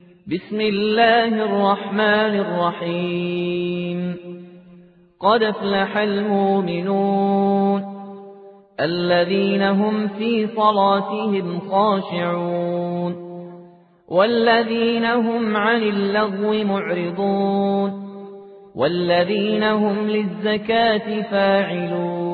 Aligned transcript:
بسم 0.00 0.60
الله 0.60 1.44
الرحمن 1.44 2.34
الرحيم. 2.40 4.16
قد 5.20 5.42
أفلح 5.42 5.96
المؤمنون 5.96 7.82
الذين 8.80 9.62
هم 9.62 10.08
في 10.08 10.46
صلاتهم 10.46 11.60
خاشعون 11.70 13.14
والذين 14.08 15.04
هم 15.04 15.56
عن 15.56 15.82
اللغو 15.82 16.64
معرضون 16.64 18.04
والذين 18.74 19.62
هم 19.62 20.08
للزكاة 20.08 21.22
فاعلون 21.30 22.33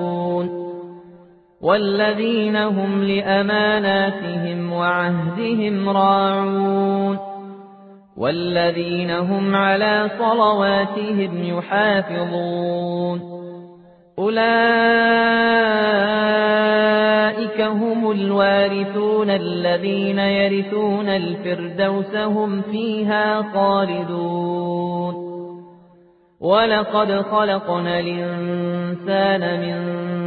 والذين 1.61 2.55
هم 2.55 3.03
لأماناتهم 3.03 4.73
وعهدهم 4.73 5.89
راعون 5.89 7.17
والذين 8.17 9.11
هم 9.11 9.55
على 9.55 10.09
صلواتهم 10.19 11.43
يحافظون 11.43 13.21
أولئك 14.19 14.41
هم 17.61 18.11
الوارثون 18.11 19.29
الذين 19.29 20.19
يرثون 20.19 21.09
الفردوس 21.09 22.15
هم 22.15 22.61
فيها 22.61 23.41
خالدون 23.53 25.31
ولقد 26.41 27.11
خلقنا 27.21 27.99
الإنسان 27.99 29.59
من 29.59 30.10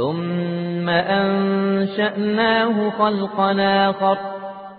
ثم 0.00 0.88
أنشأناه 0.88 2.90
خلقنا 2.90 3.90
آخر 3.90 4.18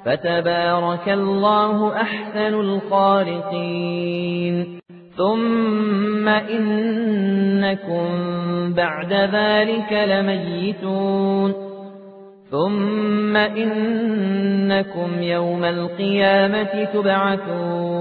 فتبارك 0.05 1.09
الله 1.09 1.95
أحسن 1.95 2.53
الخالقين 2.59 4.65
ثم 5.17 6.27
إنكم 6.27 8.09
بعد 8.73 9.13
ذلك 9.13 9.93
لميتون 9.93 11.53
ثم 12.51 13.37
إنكم 13.37 15.21
يوم 15.21 15.63
القيامة 15.63 16.83
تبعثون 16.93 18.00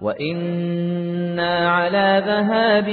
وإنا 0.00 1.70
على 1.70 2.22
ذهاب 2.26 2.86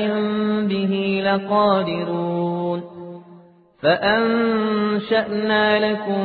به 0.69 1.21
لقادرون 1.25 2.83
فأنشأنا 3.81 5.91
لكم 5.91 6.23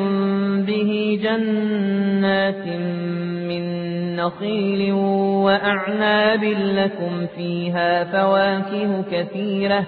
به 0.63 1.21
جنات 1.23 2.67
من 3.49 3.65
نخيل 4.17 4.93
وأعناب 5.45 6.45
لكم 6.45 7.27
فيها 7.37 8.05
فواكه 8.05 9.03
كثيرة 9.11 9.87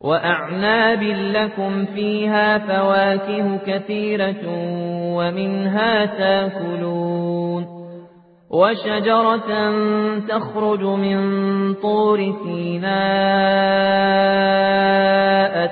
وأعناب 0.00 1.02
لكم 1.32 1.84
فيها 1.94 2.58
فواكه 2.58 3.58
كثيرة 3.66 4.42
ومنها 5.16 6.06
تاكلون 6.06 6.97
وشجرة 8.50 9.50
تخرج 10.28 10.82
من 10.84 11.18
طور 11.74 12.34
سيناء 12.44 12.88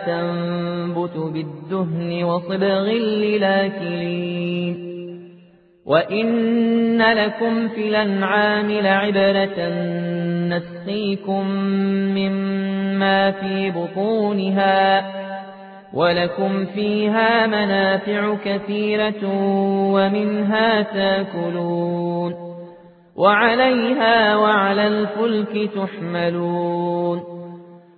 تنبت 0.06 1.16
بالدهن 1.16 2.24
وصبغ 2.24 2.84
للاكلين. 3.22 4.86
وإن 5.86 7.02
لكم 7.02 7.68
في 7.68 7.88
الأنعام 7.88 8.70
لعبرة 8.70 9.68
نسقيكم 10.48 11.50
مما 12.16 13.30
في 13.30 13.70
بطونها 13.70 15.06
ولكم 15.94 16.66
فيها 16.66 17.46
منافع 17.46 18.34
كثيرة 18.44 19.24
ومنها 19.92 20.82
تاكلون. 20.82 22.45
وعليها 23.16 24.36
وعلى 24.36 24.86
الفلك 24.86 25.70
تحملون. 25.74 27.36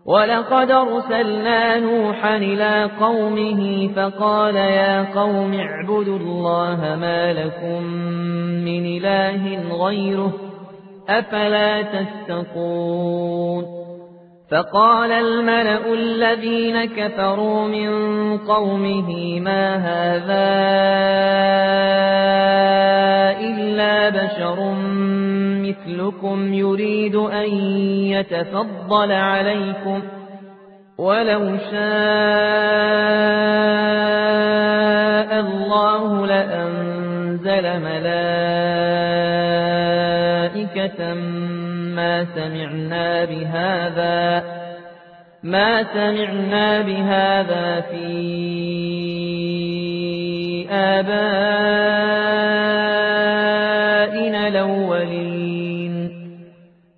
ولقد 0.08 0.70
أرسلنا 0.70 1.78
نوحا 1.78 2.36
إلى 2.36 2.90
قومه 3.00 3.88
فقال 3.96 4.56
يا 4.56 5.14
قوم 5.14 5.54
اعبدوا 5.54 6.18
الله 6.18 6.96
ما 7.00 7.32
لكم 7.32 7.82
من 8.64 8.86
إله 8.96 9.74
غيره 9.84 10.32
أفلا 11.08 11.82
تستقون 11.82 13.64
فقال 14.50 15.12
الملأ 15.12 15.92
الذين 15.92 16.84
كفروا 16.84 17.68
من 17.68 17.90
قومه 18.38 19.40
ما 19.40 19.76
هذا 19.76 20.48
إلا 23.40 24.08
بشر 24.08 24.72
مثلكم 25.68 26.54
يريد 26.54 27.14
أن 27.14 27.50
يتفضل 28.14 29.12
عليكم 29.12 30.02
ولو 30.98 31.56
شاء 31.70 31.78
الله 35.40 36.26
لأنزل 36.26 37.80
ملائكة 37.80 38.18
ما 41.94 42.24
سمعنا 42.34 43.24
بهذا 43.24 44.44
ما 45.42 45.82
سمعنا 45.82 46.80
بهذا 46.80 47.80
في 47.80 48.08
آبائنا 50.70 51.97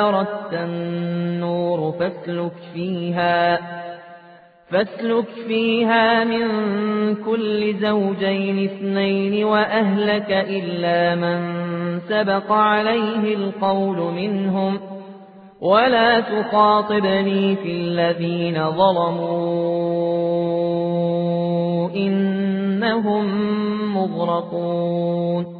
وفارت 0.00 0.52
النور 0.52 1.92
فاسلك 1.92 2.52
فيها 2.74 3.58
فاسلك 4.70 5.28
فيها 5.48 6.24
من 6.24 6.46
كل 7.14 7.74
زوجين 7.80 8.64
اثنين 8.64 9.44
وأهلك 9.44 10.30
إلا 10.30 11.14
من 11.14 11.40
سبق 12.00 12.52
عليه 12.52 13.34
القول 13.34 13.96
منهم. 14.14 14.80
ولا 15.60 16.20
تخاطبني 16.20 17.56
في 17.56 17.72
الذين 17.72 18.70
ظلموا 18.70 19.50
إنهم 21.90 23.26
مغرقون. 23.94 25.59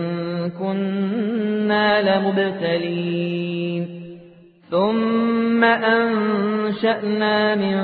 كنا 0.61 2.01
لمبتلين. 2.01 3.87
ثم 4.69 5.63
أنشأنا 5.63 7.55
من 7.55 7.77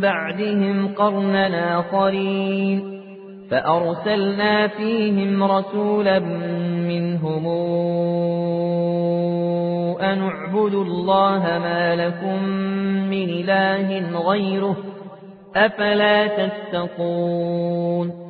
بعدهم 0.00 0.94
قرننا 0.94 1.80
آخرين. 1.80 3.00
فأرسلنا 3.50 4.66
فيهم 4.66 5.42
رسولا 5.42 6.18
منهم 6.88 7.46
أن 10.00 10.22
اعبدوا 10.22 10.84
الله 10.84 11.38
ما 11.38 11.96
لكم 11.96 12.44
من 13.10 13.30
إله 13.30 14.20
غيره 14.28 14.76
أفلا 15.56 16.26
تتقون. 16.26 18.29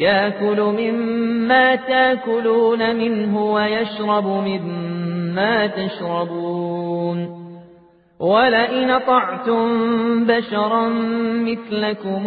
يأكل 0.00 0.60
مما 0.60 1.74
تاكلون 1.76 2.96
منه 2.96 3.52
ويشرب 3.52 4.26
مما 4.26 5.66
تشربون. 5.66 7.40
ولئن 8.20 8.98
طعتم 8.98 9.66
بشرا 10.24 10.88
مثلكم 11.48 12.26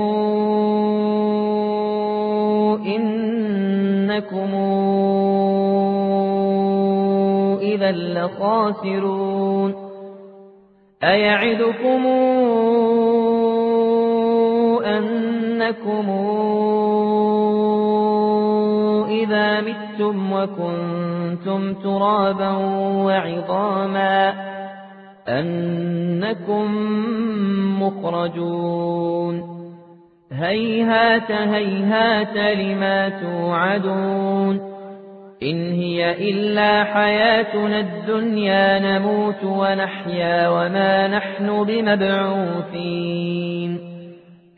إنكم 2.86 4.52
إذا 7.62 7.92
لخاسرون. 7.92 9.76
أيعدكم 11.04 12.06
أنكم 14.86 16.10
إذا 19.24 19.62
متم 19.62 20.32
وكنتم 20.32 21.74
ترابا 21.74 22.50
وعظاما 23.06 24.34
أنكم 25.28 26.66
مخرجون 27.84 29.54
هيهات 30.32 31.32
هيهات 31.32 32.58
لما 32.58 33.10
توعدون 33.10 34.74
إن 35.44 35.72
هي 35.72 36.30
إلا 36.30 36.84
حياتنا 36.84 37.80
الدنيا 37.80 38.80
نموت 38.80 39.44
ونحيا 39.44 40.50
وما 40.50 41.08
نحن 41.08 41.64
بمبعوثين 41.64 43.14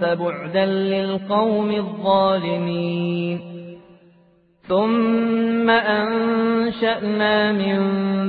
فبعدا 0.00 0.66
للقوم 0.66 1.70
الظالمين. 1.70 3.40
ثم 4.68 5.70
أنشأنا 5.70 7.52
من 7.52 7.78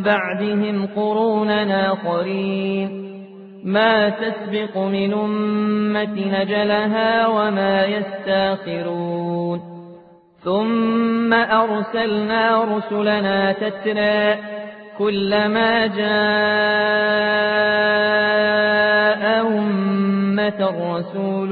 بعدهم 0.01 0.87
قروننا 0.95 1.93
آخرين 1.93 3.01
ما 3.63 4.09
تسبق 4.09 4.77
من 4.77 5.13
أمة 5.13 6.41
نجلها 6.41 7.27
وما 7.27 7.85
يستاخرون. 7.85 9.61
ثم 10.43 11.33
أرسلنا 11.33 12.63
رسلنا 12.63 13.51
تترى 13.51 14.37
كلما 14.97 15.87
جاء 15.87 16.01
أمة 19.47 20.61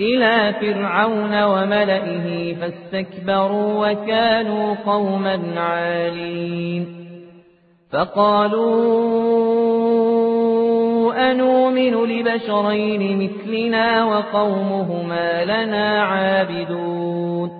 إلى 0.00 0.54
فرعون 0.60 1.42
وملئه 1.42 2.54
فاستكبروا 2.54 3.90
وكانوا 3.90 4.74
قوما 4.86 5.40
عالين. 5.56 6.86
فقالوا 7.92 9.02
أنؤمن 11.30 11.94
لبشرين 11.94 13.18
مثلنا 13.18 14.04
وقومهما 14.04 15.44
لنا 15.44 16.02
عابدون. 16.02 17.50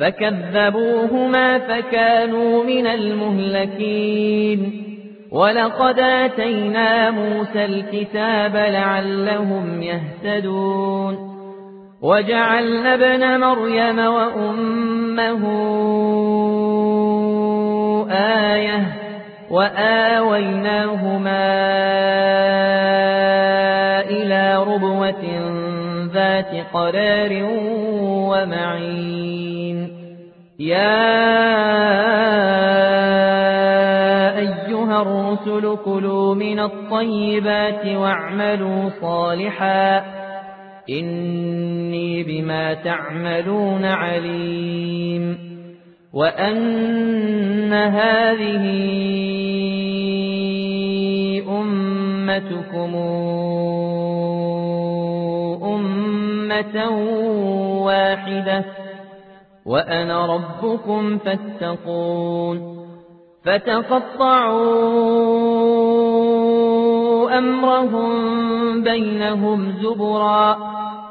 فكذبوهما 0.00 1.58
فكانوا 1.58 2.64
من 2.64 2.86
المهلكين. 2.86 4.80
ولقد 5.32 5.98
آتينا 5.98 7.10
موسى 7.10 7.64
الكتاب 7.64 8.56
لعلهم 8.56 9.82
يهتدون. 9.82 11.33
وجعلنا 12.04 12.94
ابن 12.94 13.40
مريم 13.40 13.98
وأمه 13.98 15.42
وآويناهما 19.50 21.44
إلى 24.10 24.56
ربوة 24.56 25.24
ذات 26.12 26.52
قرار 26.72 27.32
ومعين. 28.30 29.78
يا 30.58 31.24
أيها 34.38 35.02
الرسل 35.02 35.76
كلوا 35.84 36.34
من 36.34 36.60
الطيبات 36.60 37.86
واعملوا 37.86 38.90
صالحا 39.00 40.13
إني 40.90 42.22
بما 42.22 42.74
تعملون 42.74 43.84
عليم 43.84 45.38
وأن 46.12 47.72
هذه 47.72 48.64
أمتكم 51.48 52.94
أمة 55.64 56.88
واحدة 57.84 58.64
وأنا 59.66 60.26
ربكم 60.26 61.18
فاتقون 61.18 62.74
فتقطعوا 63.44 64.84
أمرهم 67.38 68.53
بينهم 68.82 69.72
زبرا 69.82 70.58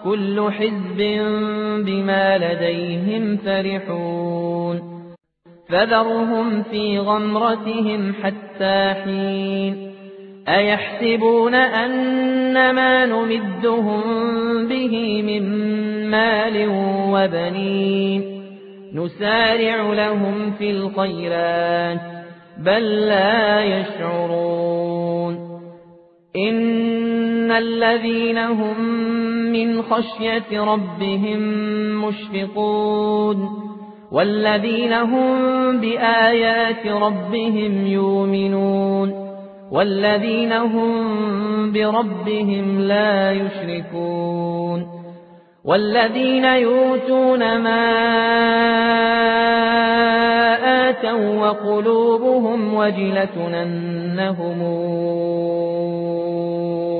كل 0.03 0.51
حزب 0.51 0.97
بما 1.85 2.37
لديهم 2.37 3.37
فرحون 3.37 4.93
فذرهم 5.69 6.63
في 6.63 6.99
غمرتهم 6.99 8.13
حتى 8.23 8.93
حين 9.03 9.93
أيحسبون 10.47 11.55
أن 11.55 12.75
ما 12.75 13.05
نمدهم 13.05 14.01
به 14.67 15.21
من 15.21 15.43
مال 16.09 16.67
وبنين 17.13 18.43
نسارع 18.93 19.93
لهم 19.93 20.51
في 20.51 20.71
الخيرات 20.71 22.01
بل 22.57 23.07
لا 23.07 23.63
يشعرون 23.63 24.73
الذين 27.51 28.37
هم 28.37 28.79
من 29.51 29.81
خشية 29.81 30.63
ربهم 30.63 31.39
مشفقون 32.05 33.63
والذين 34.11 34.93
هم 34.93 35.79
بآيات 35.81 36.87
ربهم 36.87 37.87
يؤمنون 37.87 39.23
والذين 39.71 40.53
هم 40.53 41.71
بربهم 41.71 42.79
لا 42.79 43.31
يشركون 43.31 45.03
والذين 45.65 46.45
يؤتون 46.45 47.39
ما 47.39 47.83
آتوا 50.89 51.47
وقلوبهم 51.47 52.73
وجلة 52.73 53.63
أنهم 53.63 54.61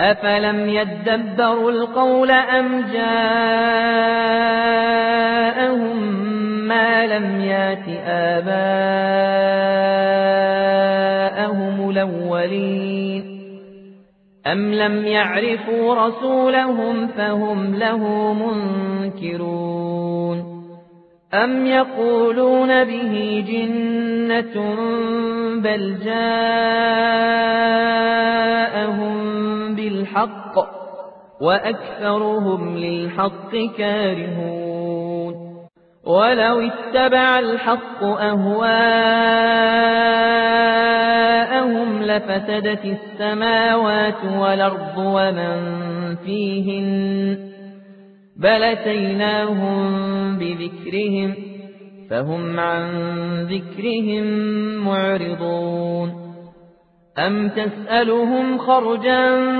أفلم 0.00 0.68
يدبروا 0.68 1.70
القول 1.70 2.30
أم 2.30 2.84
جاءهم 2.92 3.40
ما 6.68 7.06
لم 7.06 7.40
يات 7.40 7.88
آباءهم 8.06 8.60
الأولين 11.90 13.40
أم 14.46 14.74
لم 14.74 15.06
يعرفوا 15.06 16.06
رسولهم 16.06 17.06
فهم 17.06 17.74
له 17.74 18.32
منكرون 18.32 19.80
أم 21.34 21.66
يقولون 21.66 22.84
به 22.84 23.44
جنة 23.48 24.74
بل 25.60 25.98
جاءهم 26.04 26.90
وأكثرهم 31.40 32.76
للحق 32.76 33.56
كارهون. 33.78 35.34
ولو 36.04 36.60
اتبع 36.60 37.38
الحق 37.38 38.04
أهواءهم 38.04 38.72
لفسدت 42.02 42.84
السماوات 42.84 44.24
والأرض 44.24 44.98
ومن 44.98 45.56
فيهن. 46.16 47.38
بل 48.36 48.62
أتيناهم 48.62 49.80
بذكرهم 50.38 51.34
فهم 52.10 52.60
عن 52.60 52.90
ذكرهم 53.42 54.24
معرضون. 54.84 56.30
أم 57.18 57.48
تسألهم 57.48 58.58
خرجا 58.58 59.59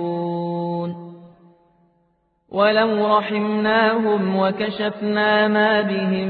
ولو 2.51 3.17
رحمناهم 3.17 4.35
وكشفنا 4.35 5.47
ما 5.47 5.81
بهم 5.81 6.27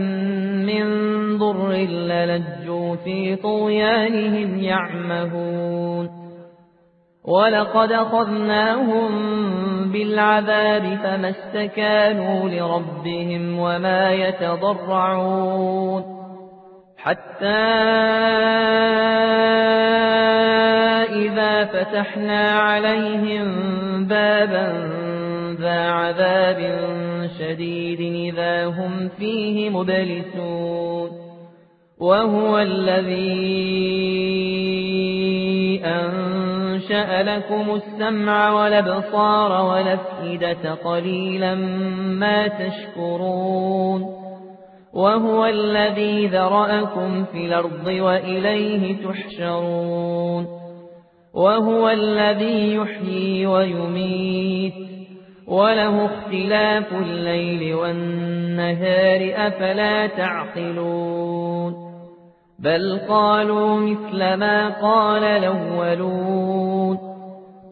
من 0.65 1.37
ضر 1.37 1.71
للجوا 1.71 2.95
في 2.95 3.35
طغيانهم 3.35 4.59
يعمهون 4.59 6.09
ولقد 7.25 7.91
أخذناهم 7.91 9.11
بالعذاب 9.91 10.99
فما 11.03 11.29
استكانوا 11.29 12.49
لربهم 12.49 13.59
وما 13.59 14.11
يتضرعون 14.11 16.03
حتى 16.97 17.45
إذا 21.09 21.65
فتحنا 21.65 22.49
عليهم 22.49 23.45
بابا 24.05 25.00
ذا 25.61 25.91
عذاب 25.91 26.59
شديد 27.39 27.99
إذا 28.33 28.65
هم 28.65 29.09
فيه 29.19 29.69
مبلسون 29.69 31.09
وهو 31.99 32.59
الذي 32.59 33.61
أنشأ 35.85 37.23
لكم 37.23 37.75
السمع 37.75 38.51
والابصار 38.51 39.65
والأفئدة 39.65 40.73
قليلا 40.73 41.55
ما 41.55 42.47
تشكرون 42.47 44.21
وهو 44.93 45.45
الذي 45.45 46.27
ذرأكم 46.27 47.25
في 47.25 47.45
الأرض 47.45 47.87
وإليه 47.87 48.95
تحشرون 49.03 50.47
وهو 51.33 51.89
الذي 51.89 52.75
يحيي 52.75 53.45
ويميت 53.45 54.90
وله 55.51 56.05
اختلاف 56.05 56.93
الليل 56.93 57.75
والنهار 57.75 59.33
أفلا 59.47 60.07
تعقلون 60.07 61.91
بل 62.59 62.99
قالوا 63.09 63.75
مثل 63.79 64.33
ما 64.33 64.69
قال 64.69 65.23
الأولون 65.23 66.97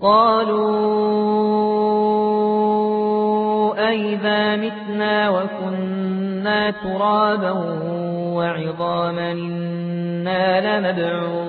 قالوا 0.01 0.79
أئذا 3.89 4.55
متنا 4.55 5.29
وكنا 5.29 6.71
ترابا 6.71 7.51
وعظاما 8.36 9.31
إنا 9.31 10.79
لمبعوثون 10.79 11.49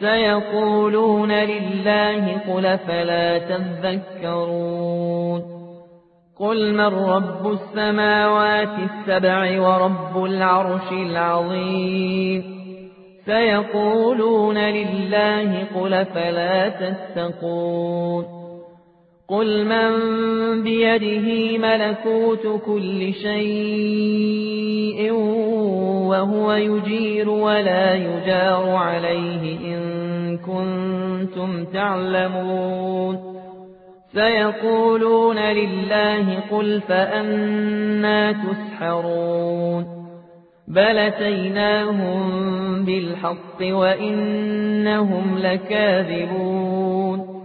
سيقولون 0.00 1.32
لله 1.32 2.38
قل 2.48 2.78
فلا 2.78 3.38
تذكرون 3.38 4.76
قل 6.38 6.74
من 6.74 6.94
رب 6.94 7.52
السماوات 7.52 8.68
السبع 8.78 9.60
ورب 9.60 10.24
العرش 10.24 10.92
العظيم 10.92 12.56
سيقولون 13.26 14.58
لله 14.58 15.66
قل 15.74 16.04
فلا 16.04 16.68
تتقون 16.68 18.36
قل 19.28 19.64
من 19.64 19.92
بيده 20.62 21.58
ملكوت 21.58 22.60
كل 22.66 23.14
شيء 23.14 25.12
وهو 26.08 26.52
يجير 26.52 27.28
ولا 27.28 27.94
يجار 27.94 28.68
عليه 28.68 29.58
إن 29.74 29.85
كنتم 30.46 31.64
تعلمون 31.64 33.36
سيقولون 34.12 35.38
لله 35.38 36.40
قل 36.50 36.80
فأنا 36.88 38.32
تسحرون 38.32 39.86
بل 40.68 40.98
اتيناهم 40.98 42.24
بالحق 42.84 43.60
وإنهم 43.60 45.38
لكاذبون 45.38 47.36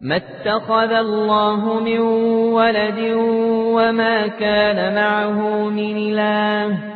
ما 0.00 0.16
اتخذ 0.16 0.92
الله 0.92 1.80
من 1.80 1.98
ولد 2.52 2.98
وما 3.76 4.26
كان 4.26 4.94
معه 4.94 5.68
من 5.68 5.96
إله 5.96 6.95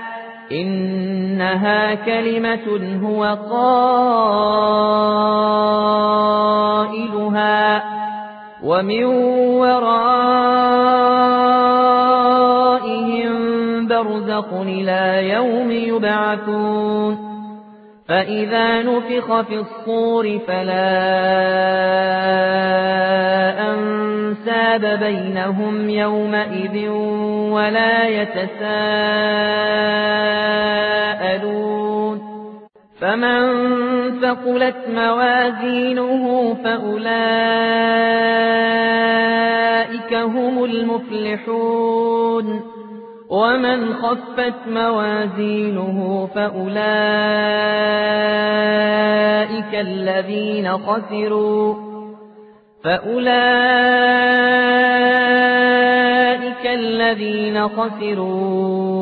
إنها 0.51 1.93
كلمة 1.93 2.99
هو 3.03 3.23
قائلها 3.51 4.01
ومن 8.63 9.03
ورائهم 9.59 10.11
برزق 13.87 14.53
إلى 14.53 15.29
يوم 15.29 15.71
يبعثون 15.71 17.31
فإذا 18.07 18.81
نفخ 18.81 19.41
في 19.41 19.55
الصور 19.59 20.39
فلا 20.47 20.91
أنساب 23.73 24.99
بينهم 24.99 25.89
يومئذ 25.89 26.89
ولا 27.51 28.07
يتساءلون 28.07 29.80
فمن 33.01 33.41
ثقلت 34.21 34.75
موازينه 34.87 36.53
فأولئك 36.63 37.01
هم 40.13 40.63
المفلحون 40.63 42.61
ومن 43.29 43.93
خفت 43.93 44.67
موازينه 44.67 46.29
فأولئك 46.35 46.81
الذين 49.75 50.71
خسروا 50.77 51.75
فأولئك 52.83 54.31
أولئك 56.61 56.65
الذين 56.65 57.67
خسروا 57.67 59.01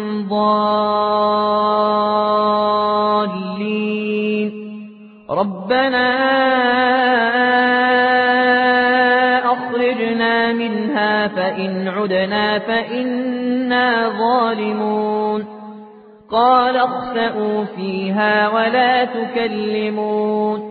ضالين 0.29 1.71
ربنا 5.29 6.07
أخرجنا 9.53 10.53
منها 10.53 11.27
فإن 11.27 11.87
عدنا 11.87 12.59
فإنا 12.59 14.09
ظالمون. 14.09 15.45
قال 16.31 16.77
اخسأوا 16.77 17.65
فيها 17.75 18.49
ولا 18.49 19.05
تكلمون. 19.05 20.70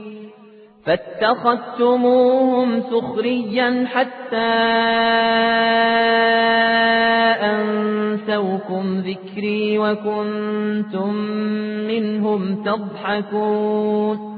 فاتخذتموهم 0.85 2.81
سخريا 2.81 3.85
حتى 3.93 4.51
أنسوكم 7.51 8.83
ذكري 8.99 9.79
وكنتم 9.79 11.13
منهم 11.87 12.63
تضحكون. 12.63 14.31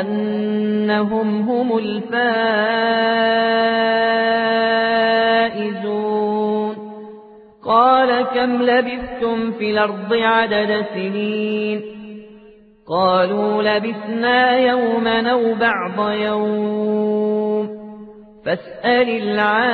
أنهم 0.00 1.50
هم 1.50 1.78
الفائزون. 1.78 3.93
كم 8.34 8.62
لبثتم 8.62 9.52
في 9.52 9.70
الأرض 9.70 10.14
عدد 10.14 10.84
سنين 10.94 11.80
قالوا 12.88 13.62
لبثنا 13.62 14.58
يوما 14.58 15.30
أو 15.30 15.54
بعض 15.54 16.10
يوم 16.10 17.68
فاسأل 18.44 19.08
العادين 19.08 19.64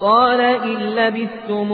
قال 0.00 0.40
إن 0.40 0.78
لبثتم 0.78 1.72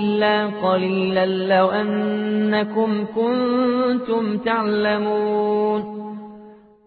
إلا 0.00 0.46
قليلا 0.46 1.26
لو 1.26 1.70
أنكم 1.70 3.06
كنتم 3.14 4.38
تعلمون 4.38 5.93